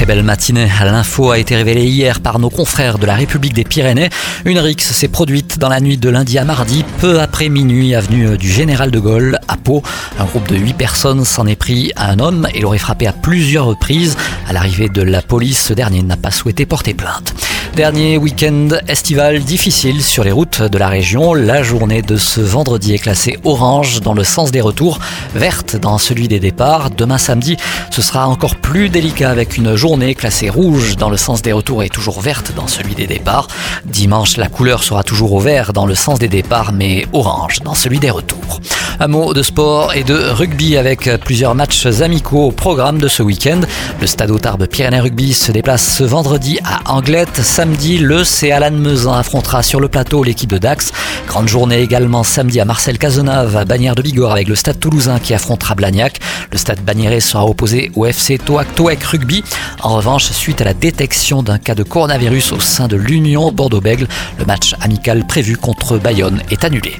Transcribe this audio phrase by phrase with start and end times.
[0.00, 0.66] Très belle matinée.
[0.82, 4.08] L'info a été révélée hier par nos confrères de la République des Pyrénées.
[4.46, 8.38] Une rixe s'est produite dans la nuit de lundi à mardi, peu après minuit, avenue
[8.38, 9.82] du Général de Gaulle, à Pau.
[10.18, 13.12] Un groupe de 8 personnes s'en est pris à un homme et l'aurait frappé à
[13.12, 14.16] plusieurs reprises.
[14.48, 17.34] À l'arrivée de la police, ce dernier n'a pas souhaité porter plainte.
[17.74, 21.34] Dernier week-end estival difficile sur les routes de la région.
[21.34, 24.98] La journée de ce vendredi est classée orange dans le sens des retours,
[25.34, 26.90] verte dans celui des départs.
[26.90, 27.56] Demain samedi,
[27.90, 31.82] ce sera encore plus délicat avec une journée classée rouge dans le sens des retours
[31.84, 33.46] et toujours verte dans celui des départs.
[33.84, 37.74] Dimanche, la couleur sera toujours au vert dans le sens des départs mais orange dans
[37.74, 38.60] celui des retours.
[38.98, 43.22] Un mot de sport et de rugby avec plusieurs matchs amicaux au programme de ce
[43.22, 43.60] week-end.
[44.00, 47.40] Le stade Tarbes Pyrénées Rugby se déplace ce vendredi à Anglette.
[47.60, 48.22] Samedi, le.
[48.54, 50.92] Alan Mezin affrontera sur le plateau l'équipe de Dax.
[51.26, 55.18] Grande journée également samedi à Marcel Cazenave à Bagnères de Bigorre avec le stade toulousain
[55.18, 56.20] qui affrontera Blagnac.
[56.52, 59.44] Le stade Bagnéret sera opposé au FC Toac Toac Rugby.
[59.82, 64.08] En revanche, suite à la détection d'un cas de coronavirus au sein de l'Union Bordeaux-Bègle,
[64.38, 66.94] le match amical prévu contre Bayonne est annulé.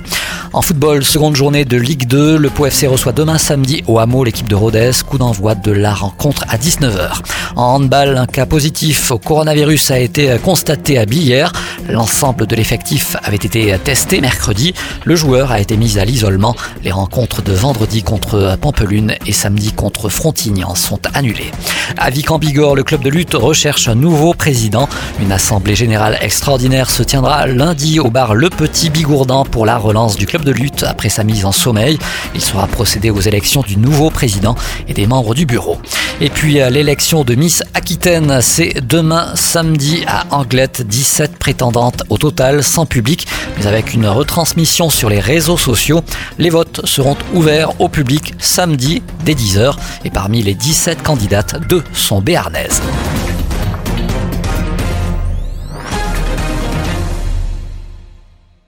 [0.53, 4.25] En football, seconde journée de Ligue 2, le Pau FC reçoit demain samedi au Hameau
[4.25, 7.21] l'équipe de Rodez, coup d'envoi de la rencontre à 19h.
[7.55, 11.53] En handball, un cas positif au coronavirus a été constaté à Billère.
[11.89, 14.75] L'ensemble de l'effectif avait été testé mercredi.
[15.05, 16.57] Le joueur a été mis à l'isolement.
[16.83, 21.51] Les rencontres de vendredi contre Pampelune et samedi contre Frontignan sont annulées.
[21.97, 24.89] À Vic-en-Bigorre, le club de lutte recherche un nouveau président.
[25.21, 30.17] Une assemblée générale extraordinaire se tiendra lundi au bar Le Petit Bigourdan pour la relance
[30.17, 31.99] du de lutte après sa mise en sommeil.
[32.35, 34.55] Il sera procédé aux élections du nouveau président
[34.89, 35.79] et des membres du bureau.
[36.21, 40.83] Et puis l'élection de Miss Aquitaine, c'est demain samedi à Anglette.
[40.83, 43.27] 17 prétendantes au total, sans public,
[43.59, 46.03] mais avec une retransmission sur les réseaux sociaux.
[46.39, 49.75] Les votes seront ouverts au public samedi dès 10h.
[50.05, 52.81] Et parmi les 17 candidates, deux sont béarnaises.